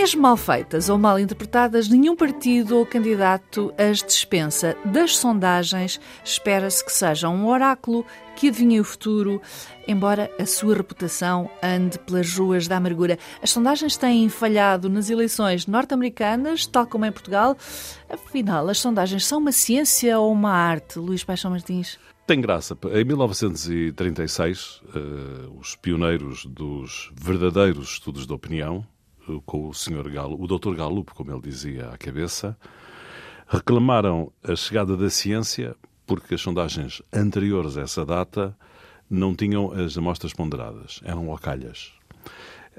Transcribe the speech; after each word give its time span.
Mesmo 0.00 0.22
mal 0.22 0.34
feitas 0.34 0.88
ou 0.88 0.96
mal 0.96 1.18
interpretadas, 1.18 1.86
nenhum 1.86 2.16
partido 2.16 2.78
ou 2.78 2.86
candidato 2.86 3.70
as 3.76 4.02
dispensa. 4.02 4.74
Das 4.82 5.18
sondagens, 5.18 6.00
espera-se 6.24 6.82
que 6.82 6.90
seja 6.90 7.28
um 7.28 7.46
oráculo 7.46 8.06
que 8.34 8.48
adivinhe 8.48 8.80
o 8.80 8.84
futuro, 8.84 9.42
embora 9.86 10.30
a 10.40 10.46
sua 10.46 10.74
reputação 10.74 11.50
ande 11.62 11.98
pelas 11.98 12.34
ruas 12.34 12.66
da 12.66 12.78
amargura. 12.78 13.18
As 13.42 13.50
sondagens 13.50 13.98
têm 13.98 14.30
falhado 14.30 14.88
nas 14.88 15.10
eleições 15.10 15.66
norte-americanas, 15.66 16.64
tal 16.64 16.86
como 16.86 17.04
em 17.04 17.12
Portugal. 17.12 17.54
Afinal, 18.08 18.70
as 18.70 18.78
sondagens 18.78 19.26
são 19.26 19.38
uma 19.38 19.52
ciência 19.52 20.18
ou 20.18 20.32
uma 20.32 20.50
arte, 20.50 20.98
Luís 20.98 21.22
Paixão 21.22 21.50
Martins? 21.50 21.98
Tem 22.26 22.40
graça. 22.40 22.74
Em 22.90 23.04
1936, 23.04 24.80
uh, 24.82 24.88
eh, 24.94 25.50
os 25.60 25.76
pioneiros 25.76 26.46
dos 26.46 27.12
verdadeiros 27.14 27.90
estudos 27.90 28.26
de 28.26 28.32
opinião, 28.32 28.82
com 29.46 29.68
o 29.68 29.74
Sr. 29.74 30.10
Galo, 30.10 30.40
o 30.40 30.46
Dr. 30.46 30.74
Galup, 30.74 31.10
como 31.14 31.30
ele 31.30 31.40
dizia 31.40 31.88
à 31.90 31.98
cabeça, 31.98 32.56
reclamaram 33.46 34.32
a 34.42 34.56
chegada 34.56 34.96
da 34.96 35.10
ciência 35.10 35.76
porque 36.06 36.34
as 36.34 36.40
sondagens 36.40 37.02
anteriores 37.12 37.76
a 37.76 37.82
essa 37.82 38.04
data 38.04 38.56
não 39.08 39.34
tinham 39.34 39.72
as 39.72 39.96
amostras 39.96 40.32
ponderadas, 40.32 41.00
eram 41.04 41.30
ocalhas. 41.30 41.92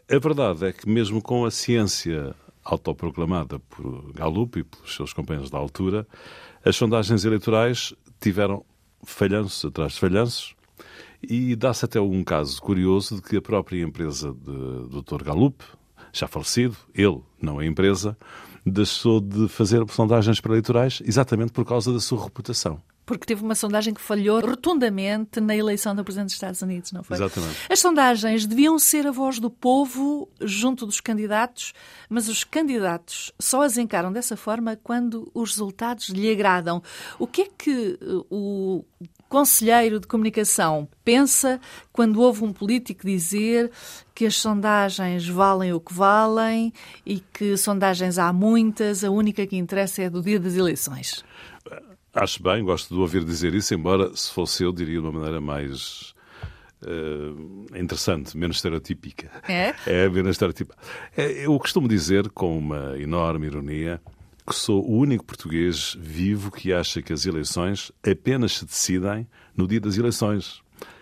A 0.09 0.19
verdade 0.19 0.65
é 0.65 0.73
que, 0.73 0.87
mesmo 0.89 1.21
com 1.21 1.45
a 1.45 1.51
ciência 1.51 2.35
autoproclamada 2.63 3.59
por 3.59 4.11
Gallup 4.13 4.59
e 4.59 4.63
pelos 4.63 4.95
seus 4.95 5.13
companheiros 5.13 5.49
da 5.49 5.57
altura, 5.57 6.07
as 6.63 6.75
sondagens 6.75 7.25
eleitorais 7.25 7.93
tiveram 8.19 8.63
falhanços 9.03 9.65
atrás 9.65 9.93
de 9.93 9.99
falhanços 9.99 10.55
e 11.21 11.55
dá-se 11.55 11.85
até 11.85 11.99
um 11.99 12.23
caso 12.23 12.61
curioso 12.61 13.15
de 13.15 13.21
que 13.21 13.37
a 13.37 13.41
própria 13.41 13.83
empresa 13.83 14.33
de 14.33 15.01
Dr. 15.01 15.23
Gallup, 15.23 15.63
já 16.13 16.27
falecido, 16.27 16.77
ele, 16.93 17.21
não 17.41 17.59
a 17.59 17.65
empresa, 17.65 18.17
deixou 18.65 19.19
de 19.19 19.47
fazer 19.47 19.83
sondagens 19.89 20.39
pré-eleitorais 20.39 21.01
exatamente 21.05 21.51
por 21.51 21.65
causa 21.65 21.91
da 21.91 21.99
sua 21.99 22.23
reputação. 22.23 22.81
Porque 23.03 23.25
teve 23.25 23.43
uma 23.43 23.55
sondagem 23.55 23.93
que 23.93 23.99
falhou 23.99 24.39
rotundamente 24.39 25.41
na 25.41 25.55
eleição 25.55 25.95
do 25.95 26.03
Presidente 26.03 26.27
dos 26.27 26.35
Estados 26.35 26.61
Unidos, 26.61 26.91
não 26.91 27.03
foi? 27.03 27.17
Exatamente. 27.17 27.57
As 27.69 27.79
sondagens 27.79 28.45
deviam 28.45 28.77
ser 28.77 29.07
a 29.07 29.11
voz 29.11 29.39
do 29.39 29.49
povo 29.49 30.29
junto 30.39 30.85
dos 30.85 31.01
candidatos, 31.01 31.73
mas 32.07 32.29
os 32.29 32.43
candidatos 32.43 33.33
só 33.39 33.63
as 33.63 33.77
encaram 33.77 34.13
dessa 34.13 34.37
forma 34.37 34.79
quando 34.81 35.29
os 35.33 35.51
resultados 35.51 36.09
lhe 36.09 36.31
agradam. 36.31 36.81
O 37.17 37.25
que 37.25 37.41
é 37.41 37.49
que 37.57 37.97
uh, 38.01 38.25
o 38.29 38.85
conselheiro 39.31 39.97
de 39.97 40.07
comunicação 40.07 40.89
pensa 41.05 41.57
quando 41.93 42.19
ouve 42.19 42.43
um 42.43 42.51
político 42.51 43.07
dizer 43.07 43.71
que 44.13 44.25
as 44.25 44.35
sondagens 44.35 45.25
valem 45.25 45.71
o 45.71 45.79
que 45.79 45.93
valem 45.93 46.73
e 47.05 47.21
que 47.21 47.55
sondagens 47.55 48.19
há 48.19 48.33
muitas, 48.33 49.05
a 49.05 49.09
única 49.09 49.47
que 49.47 49.55
interessa 49.55 50.01
é 50.01 50.09
do 50.09 50.21
dia 50.21 50.37
das 50.37 50.57
eleições? 50.57 51.23
Acho 52.13 52.43
bem, 52.43 52.61
gosto 52.61 52.93
de 52.93 52.99
ouvir 52.99 53.23
dizer 53.23 53.55
isso, 53.55 53.73
embora 53.73 54.13
se 54.13 54.29
fosse 54.33 54.63
eu 54.63 54.73
diria 54.73 54.99
de 54.99 55.07
uma 55.07 55.13
maneira 55.13 55.39
mais 55.39 56.13
uh, 56.83 57.77
interessante, 57.77 58.37
menos 58.37 58.57
estereotípica. 58.57 59.31
É? 59.47 59.73
É, 59.87 60.09
menos 60.09 60.31
estereotípica. 60.31 60.77
É, 61.15 61.45
eu 61.45 61.57
costumo 61.57 61.87
dizer, 61.87 62.29
com 62.31 62.57
uma 62.57 62.99
enorme 62.99 63.47
ironia, 63.47 64.01
que 64.45 64.55
sou 64.55 64.83
o 64.83 64.97
único 64.97 65.23
português 65.23 65.95
vivo 65.99 66.51
que 66.51 66.73
acha 66.73 67.01
que 67.01 67.13
as 67.13 67.25
eleições 67.25 67.91
apenas 68.05 68.57
se 68.57 68.65
decidem 68.65 69.27
no 69.55 69.67
dia 69.67 69.79
das 69.79 69.97
eleições 69.97 70.61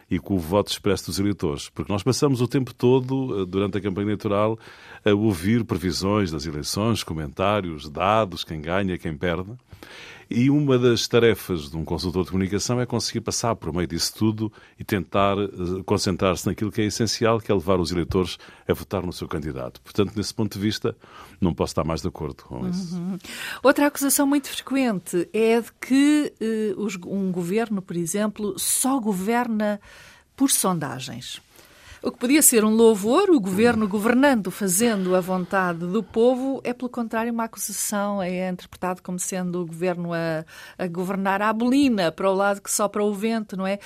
e 0.09 0.17
com 0.17 0.35
o 0.35 0.39
voto 0.39 0.71
expresso 0.71 1.05
dos 1.05 1.19
eleitores. 1.19 1.69
Porque 1.69 1.91
nós 1.91 2.01
passamos 2.01 2.41
o 2.41 2.47
tempo 2.47 2.73
todo, 2.73 3.41
eh, 3.41 3.45
durante 3.45 3.77
a 3.77 3.81
campanha 3.81 4.05
eleitoral, 4.05 4.57
a 5.05 5.13
ouvir 5.13 5.63
previsões 5.63 6.31
das 6.31 6.45
eleições, 6.45 7.03
comentários, 7.03 7.89
dados, 7.89 8.43
quem 8.43 8.59
ganha, 8.59 8.97
quem 8.97 9.15
perde. 9.15 9.51
E 10.29 10.49
uma 10.49 10.77
das 10.77 11.07
tarefas 11.07 11.71
de 11.71 11.75
um 11.75 11.83
consultor 11.83 12.23
de 12.23 12.29
comunicação 12.29 12.79
é 12.79 12.85
conseguir 12.85 13.21
passar 13.21 13.55
por 13.55 13.73
meio 13.73 13.87
disso 13.87 14.13
tudo 14.15 14.53
e 14.77 14.83
tentar 14.83 15.35
eh, 15.39 15.47
concentrar-se 15.83 16.45
naquilo 16.45 16.71
que 16.71 16.81
é 16.81 16.85
essencial, 16.85 17.39
que 17.39 17.51
é 17.51 17.55
levar 17.55 17.79
os 17.79 17.91
eleitores 17.91 18.37
a 18.67 18.73
votar 18.73 19.03
no 19.03 19.11
seu 19.11 19.27
candidato. 19.27 19.81
Portanto, 19.81 20.13
nesse 20.15 20.31
ponto 20.31 20.53
de 20.53 20.59
vista, 20.59 20.95
não 21.41 21.51
posso 21.51 21.71
estar 21.71 21.83
mais 21.83 22.01
de 22.01 22.09
acordo 22.09 22.43
com 22.43 22.69
isso. 22.69 22.95
Uhum. 22.95 23.17
Outra 23.63 23.87
acusação 23.87 24.27
muito 24.27 24.49
frequente 24.49 25.27
é 25.33 25.59
de 25.59 25.71
que 25.81 26.31
uh, 26.77 27.07
um 27.07 27.31
governo, 27.31 27.81
por 27.81 27.97
exemplo, 27.97 28.53
só 28.59 28.99
governa 28.99 29.81
por 30.35 30.51
sondagens. 30.51 31.41
O 32.01 32.11
que 32.11 32.17
podia 32.17 32.41
ser 32.41 32.63
um 32.63 32.73
louvor, 32.73 33.29
o 33.29 33.41
governo 33.41 33.85
governando, 33.85 34.49
fazendo 34.49 35.13
a 35.17 35.19
vontade 35.19 35.79
do 35.79 36.01
povo, 36.01 36.61
é, 36.63 36.73
pelo 36.73 36.89
contrário, 36.89 37.33
uma 37.33 37.43
acusação. 37.43 38.21
É 38.21 38.49
interpretado 38.49 39.03
como 39.03 39.19
sendo 39.19 39.61
o 39.61 39.65
governo 39.65 40.13
a, 40.13 40.45
a 40.77 40.87
governar 40.87 41.41
à 41.41 41.51
bolina, 41.51 42.09
para 42.09 42.31
o 42.31 42.33
lado 42.33 42.61
que 42.61 42.71
sopra 42.71 43.03
o 43.03 43.13
vento, 43.13 43.57
não 43.57 43.67
é? 43.67 43.79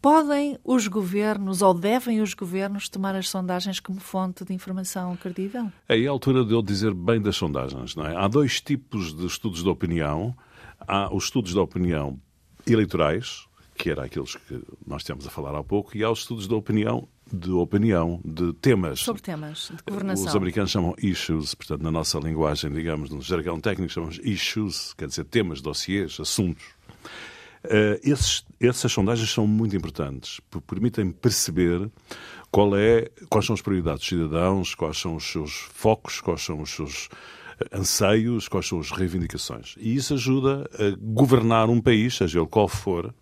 Podem 0.00 0.58
os 0.64 0.88
governos 0.88 1.60
ou 1.60 1.74
devem 1.74 2.22
os 2.22 2.32
governos 2.32 2.88
tomar 2.88 3.14
as 3.14 3.28
sondagens 3.28 3.78
como 3.78 4.00
fonte 4.00 4.46
de 4.46 4.54
informação 4.54 5.14
credível? 5.16 5.70
É 5.86 6.06
a 6.06 6.10
altura 6.10 6.44
de 6.46 6.54
eu 6.54 6.62
dizer 6.62 6.94
bem 6.94 7.20
das 7.20 7.36
sondagens. 7.36 7.94
Não 7.94 8.06
é? 8.06 8.16
Há 8.16 8.28
dois 8.28 8.62
tipos 8.62 9.14
de 9.14 9.26
estudos 9.26 9.62
de 9.62 9.68
opinião. 9.68 10.34
Há 10.80 11.14
os 11.14 11.24
estudos 11.24 11.52
de 11.52 11.58
opinião 11.58 12.18
eleitorais, 12.66 13.46
que 13.76 13.90
era 13.90 14.04
aqueles 14.04 14.36
que 14.36 14.62
nós 14.86 15.04
temos 15.04 15.26
a 15.26 15.30
falar 15.30 15.54
há 15.54 15.62
pouco, 15.62 15.96
e 15.96 16.02
há 16.02 16.10
os 16.10 16.20
estudos 16.20 16.48
de 16.48 16.54
opinião 16.54 17.06
de 17.32 17.50
opinião, 17.50 18.20
de 18.24 18.52
temas. 18.54 19.00
Sobre 19.00 19.22
temas 19.22 19.72
de 19.74 19.82
governação. 19.88 20.26
Os 20.26 20.36
americanos 20.36 20.70
chamam 20.70 20.94
issues, 21.02 21.54
portanto, 21.54 21.82
na 21.82 21.90
nossa 21.90 22.18
linguagem, 22.18 22.70
digamos, 22.70 23.10
no 23.10 23.22
jargão 23.22 23.60
técnico, 23.60 23.92
chamamos 23.92 24.20
issues, 24.22 24.92
quer 24.94 25.08
dizer, 25.08 25.24
temas, 25.24 25.60
dossiês, 25.60 26.18
assuntos. 26.20 26.64
Uh, 27.64 27.96
esses, 28.02 28.44
essas 28.60 28.90
sondagens 28.90 29.30
são 29.30 29.46
muito 29.46 29.76
importantes, 29.76 30.40
porque 30.50 30.66
permitem 30.66 31.12
perceber 31.12 31.88
qual 32.50 32.76
é, 32.76 33.08
quais 33.30 33.46
são 33.46 33.54
as 33.54 33.62
prioridades 33.62 34.00
dos 34.00 34.08
cidadãos, 34.08 34.74
quais 34.74 34.98
são 34.98 35.16
os 35.16 35.24
seus 35.24 35.52
focos, 35.72 36.20
quais 36.20 36.42
são 36.42 36.60
os 36.60 36.70
seus 36.70 37.08
anseios, 37.72 38.48
quais 38.48 38.66
são 38.66 38.80
as 38.80 38.90
reivindicações. 38.90 39.74
E 39.78 39.94
isso 39.94 40.14
ajuda 40.14 40.68
a 40.74 40.96
governar 40.98 41.70
um 41.70 41.80
país, 41.80 42.16
seja 42.16 42.40
ele 42.40 42.48
qual 42.48 42.66
for, 42.66 43.14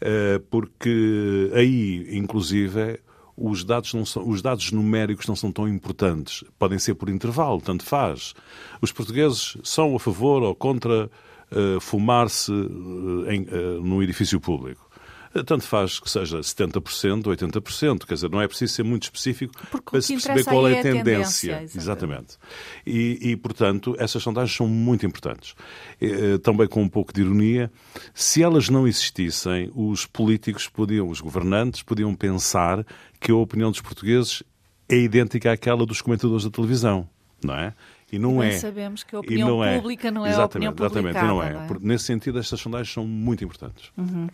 eh, 0.00 0.40
porque 0.50 1.50
aí, 1.54 2.06
inclusive, 2.16 3.00
os 3.40 3.64
dados, 3.64 3.94
não 3.94 4.04
são, 4.04 4.28
os 4.28 4.42
dados 4.42 4.72
numéricos 4.72 5.26
não 5.26 5.36
são 5.36 5.52
tão 5.52 5.68
importantes. 5.68 6.42
Podem 6.58 6.78
ser 6.78 6.94
por 6.94 7.08
intervalo, 7.08 7.60
tanto 7.60 7.84
faz. 7.84 8.34
Os 8.80 8.90
portugueses 8.90 9.56
são 9.62 9.94
a 9.94 10.00
favor 10.00 10.42
ou 10.42 10.54
contra 10.54 11.10
uh, 11.52 11.80
fumar-se 11.80 12.50
uh, 12.50 12.56
uh, 12.56 13.82
num 13.82 14.02
edifício 14.02 14.40
público. 14.40 14.87
Tanto 15.46 15.64
faz 15.64 15.98
que 16.00 16.10
seja 16.10 16.40
70%, 16.40 17.24
80%, 17.24 18.06
quer 18.06 18.14
dizer, 18.14 18.30
não 18.30 18.40
é 18.40 18.48
preciso 18.48 18.74
ser 18.74 18.82
muito 18.82 19.04
específico 19.04 19.52
Porque 19.70 19.90
para 19.90 20.00
se 20.00 20.14
perceber 20.14 20.44
qual 20.44 20.66
é 20.68 20.78
a, 20.78 20.82
tendência. 20.82 21.56
tendência 21.56 21.78
exatamente. 21.78 22.36
E, 22.86 23.30
e, 23.30 23.36
portanto, 23.36 23.94
essas 23.98 24.22
sondagens 24.22 24.56
são 24.56 24.66
muito 24.66 25.04
importantes. 25.06 25.54
Também 26.42 26.66
com 26.66 26.82
um 26.82 26.88
pouco 26.88 27.12
de 27.12 27.20
ironia, 27.20 27.70
se 28.14 28.42
elas 28.42 28.68
não 28.68 28.86
existissem, 28.86 29.70
os 29.74 30.06
políticos 30.06 30.68
podiam, 30.68 31.08
os 31.08 31.20
governantes, 31.20 31.82
podiam 31.82 32.14
pensar 32.14 32.84
que 33.20 33.30
a 33.30 33.36
opinião 33.36 33.70
dos 33.70 33.80
portugueses 33.80 34.42
é 34.88 34.96
idêntica 34.96 35.52
àquela 35.52 35.84
dos 35.84 36.00
comentadores 36.00 36.44
da 36.44 36.50
televisão, 36.50 37.08
não 37.44 37.54
é? 37.54 37.74
E 38.10 38.18
não 38.18 38.42
é. 38.42 38.52
sabemos 38.52 39.02
que 39.02 39.14
a 39.14 39.20
opinião 39.20 39.48
não 39.48 39.74
pública 39.76 40.08
é. 40.08 40.10
não 40.10 40.26
é 40.26 40.32
a 40.32 40.44
opinião. 40.44 40.74
Exatamente, 40.76 41.14
não 41.14 41.42
é. 41.42 41.52
não 41.52 41.62
é. 41.62 41.68
Nesse 41.80 42.04
sentido, 42.04 42.38
estas 42.38 42.58
sondagens 42.60 42.92
são 42.92 43.06
muito 43.06 43.44
importantes. 43.44 43.90
Uhum. 43.98 44.28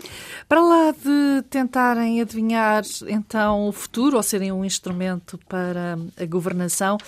Para 0.49 0.61
lá 0.61 0.93
de 0.93 1.43
tentarem 1.51 2.21
adivinhar, 2.21 2.85
então, 3.09 3.69
o 3.69 3.73
futuro 3.73 4.17
ou 4.17 4.23
serem 4.23 4.53
um 4.53 4.65
instrumento 4.65 5.39
para 5.49 5.99
a 6.21 6.25
governação, 6.25 6.99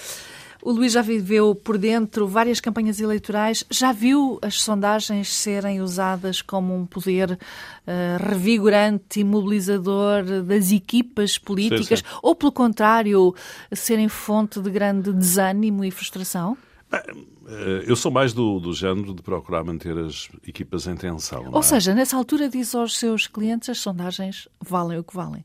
o 0.66 0.72
Luís 0.72 0.92
já 0.92 1.00
viveu 1.00 1.54
por 1.54 1.78
dentro 1.78 2.26
várias 2.26 2.58
campanhas 2.58 2.98
eleitorais, 2.98 3.64
já 3.70 3.92
viu 3.92 4.36
as 4.42 4.60
sondagens 4.60 5.32
serem 5.32 5.80
usadas 5.80 6.42
como 6.42 6.74
um 6.74 6.84
poder 6.84 7.30
uh, 7.32 8.28
revigorante 8.28 9.20
e 9.20 9.24
mobilizador 9.24 10.24
das 10.42 10.72
equipas 10.72 11.38
políticas, 11.38 12.00
sim, 12.00 12.04
sim. 12.04 12.18
ou 12.20 12.34
pelo 12.34 12.50
contrário, 12.50 13.32
serem 13.72 14.08
fonte 14.08 14.60
de 14.60 14.68
grande 14.68 15.12
desânimo 15.12 15.84
e 15.84 15.90
frustração? 15.92 16.58
Eh, 16.92 17.84
eu 17.86 17.94
sou 17.94 18.10
mais 18.10 18.32
do, 18.32 18.58
do 18.58 18.72
género 18.72 19.14
de 19.14 19.22
procurar 19.22 19.62
manter 19.62 19.96
as 19.96 20.28
equipas 20.44 20.88
em 20.88 20.96
tensão. 20.96 21.48
Ou 21.52 21.60
é? 21.60 21.62
seja, 21.62 21.94
nessa 21.94 22.16
altura 22.16 22.48
diz 22.48 22.74
aos 22.74 22.98
seus 22.98 23.28
clientes 23.28 23.68
as 23.68 23.78
sondagens 23.78 24.48
valem 24.60 24.98
o 24.98 25.04
que 25.04 25.14
valem. 25.14 25.44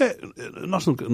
É, 0.00 0.16
nós 0.66 0.86
nunca, 0.86 1.04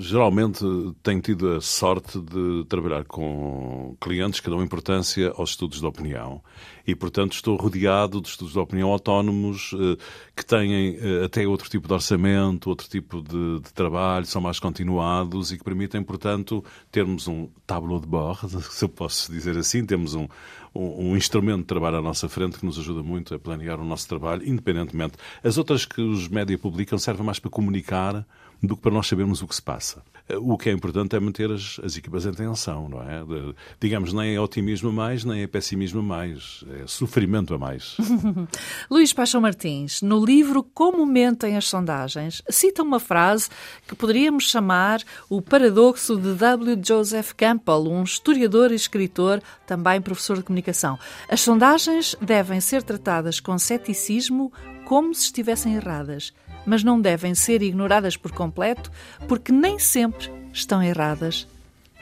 geralmente 0.00 0.64
tenho 1.02 1.20
tido 1.20 1.56
a 1.56 1.60
sorte 1.60 2.18
de 2.18 2.64
trabalhar 2.66 3.04
com 3.04 3.94
clientes 4.00 4.40
que 4.40 4.48
dão 4.48 4.62
importância 4.62 5.32
aos 5.36 5.50
estudos 5.50 5.80
de 5.80 5.86
opinião 5.86 6.42
e, 6.86 6.94
portanto, 6.94 7.32
estou 7.32 7.56
rodeado 7.56 8.20
de 8.20 8.28
estudos 8.28 8.54
de 8.54 8.58
opinião 8.58 8.90
autónomos 8.90 9.72
eh, 9.74 9.96
que 10.34 10.44
têm 10.44 10.96
eh, 10.96 11.24
até 11.24 11.46
outro 11.46 11.68
tipo 11.68 11.86
de 11.86 11.94
orçamento, 11.94 12.68
outro 12.68 12.88
tipo 12.88 13.22
de, 13.22 13.60
de 13.60 13.72
trabalho, 13.72 14.26
são 14.26 14.40
mais 14.40 14.58
continuados 14.58 15.52
e 15.52 15.58
que 15.58 15.64
permitem, 15.64 16.02
portanto, 16.02 16.64
termos 16.90 17.28
um 17.28 17.48
tableau 17.66 18.00
de 18.00 18.06
bord, 18.06 18.40
se 18.70 18.84
eu 18.84 18.88
posso 18.88 19.30
dizer 19.30 19.56
assim, 19.56 19.84
temos 19.86 20.14
um, 20.14 20.26
um, 20.74 21.10
um, 21.10 21.16
instrumento 21.16 21.60
de 21.60 21.66
trabalho 21.66 21.98
à 21.98 22.02
nossa 22.02 22.28
frente 22.28 22.58
que 22.58 22.66
nos 22.66 22.78
ajuda 22.78 23.02
muito 23.02 23.34
a 23.34 23.38
planear 23.38 23.80
o 23.80 23.84
nosso 23.84 24.08
trabalho, 24.08 24.46
independentemente. 24.46 25.14
As 25.44 25.58
outras 25.58 25.84
que 25.84 26.00
os 26.00 26.28
média 26.28 26.56
publicam 26.58 26.98
servem 26.98 27.24
mais 27.24 27.38
para 27.38 27.50
comunicar 27.50 28.21
do 28.62 28.76
que 28.76 28.82
para 28.82 28.92
nós 28.92 29.08
sabermos 29.08 29.42
o 29.42 29.48
que 29.48 29.54
se 29.54 29.62
passa. 29.62 30.02
O 30.40 30.56
que 30.56 30.70
é 30.70 30.72
importante 30.72 31.16
é 31.16 31.20
manter 31.20 31.50
as, 31.50 31.80
as 31.82 31.96
equipas 31.96 32.24
em 32.24 32.32
tensão, 32.32 32.88
não 32.88 33.02
é? 33.02 33.24
De, 33.24 33.54
digamos, 33.80 34.12
nem 34.12 34.36
é 34.36 34.40
otimismo 34.40 34.88
a 34.90 34.92
mais, 34.92 35.24
nem 35.24 35.42
é 35.42 35.46
pessimismo 35.48 35.98
a 35.98 36.02
mais, 36.02 36.64
é 36.80 36.86
sofrimento 36.86 37.52
a 37.52 37.58
mais. 37.58 37.96
Luís 38.88 39.12
Paixão 39.12 39.40
Martins, 39.40 40.00
no 40.00 40.24
livro 40.24 40.62
Como 40.62 41.04
Mentem 41.04 41.56
as 41.56 41.68
Sondagens, 41.68 42.40
cita 42.48 42.84
uma 42.84 43.00
frase 43.00 43.50
que 43.86 43.96
poderíamos 43.96 44.48
chamar 44.48 45.02
o 45.28 45.42
paradoxo 45.42 46.16
de 46.16 46.34
W. 46.34 46.80
Joseph 46.82 47.32
Campbell, 47.32 47.90
um 47.90 48.04
historiador 48.04 48.70
e 48.70 48.76
escritor, 48.76 49.42
também 49.66 50.00
professor 50.00 50.36
de 50.36 50.44
comunicação. 50.44 50.98
As 51.28 51.40
sondagens 51.40 52.16
devem 52.20 52.60
ser 52.60 52.84
tratadas 52.84 53.40
com 53.40 53.58
ceticismo 53.58 54.52
como 54.84 55.12
se 55.14 55.24
estivessem 55.24 55.74
erradas 55.74 56.32
mas 56.66 56.82
não 56.82 57.00
devem 57.00 57.34
ser 57.34 57.62
ignoradas 57.62 58.16
por 58.16 58.32
completo, 58.32 58.90
porque 59.28 59.52
nem 59.52 59.78
sempre 59.78 60.30
estão 60.52 60.82
erradas. 60.82 61.46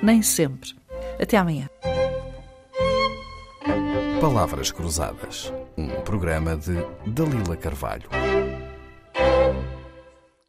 Nem 0.02 0.22
sempre. 0.22 0.74
Até 1.20 1.36
amanhã. 1.36 1.68
Palavras 4.20 4.70
Cruzadas, 4.70 5.52
um 5.76 5.88
programa 6.02 6.56
de 6.56 6.74
Dalila 7.06 7.56
Carvalho. 7.56 8.08